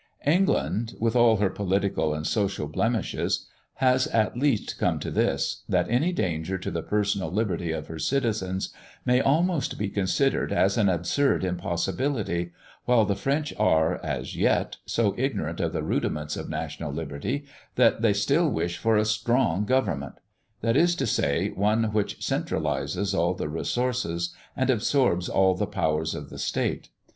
England, 0.25 0.95
with 0.99 1.15
all 1.15 1.37
her 1.37 1.51
political 1.51 2.11
and 2.11 2.25
social 2.25 2.67
blemishes, 2.67 3.45
has 3.75 4.07
at 4.07 4.35
least 4.35 4.79
come 4.79 4.97
to 4.97 5.11
this, 5.11 5.61
that 5.69 5.85
any 5.91 6.11
danger 6.11 6.57
to 6.57 6.71
the 6.71 6.81
personal 6.81 7.29
liberty 7.31 7.71
of 7.71 7.85
her 7.85 7.99
citizens 7.99 8.69
may 9.05 9.21
almost 9.21 9.77
be 9.77 9.89
considered 9.89 10.51
as 10.51 10.75
an 10.75 10.89
absurd 10.89 11.43
impossibility, 11.43 12.51
while 12.85 13.05
the 13.05 13.13
French 13.15 13.53
are, 13.59 14.03
as 14.03 14.35
yet, 14.35 14.77
so 14.87 15.13
ignorant 15.19 15.59
of 15.59 15.71
the 15.71 15.83
rudiments 15.83 16.35
of 16.35 16.49
national 16.49 16.91
liberty, 16.91 17.45
that 17.75 18.01
they 18.01 18.11
still 18.13 18.49
wish 18.49 18.79
for 18.79 18.97
a 18.97 19.05
strong 19.05 19.65
government; 19.65 20.15
that 20.61 20.75
is 20.75 20.95
to 20.95 21.05
say, 21.05 21.49
one 21.49 21.93
which 21.93 22.19
centralises 22.19 23.13
all 23.15 23.35
the 23.35 23.47
resources, 23.47 24.33
and 24.57 24.71
absorbs 24.71 25.29
all 25.29 25.53
the 25.53 25.67
powers 25.67 26.15
of 26.15 26.31
the 26.31 26.39
State. 26.39 26.89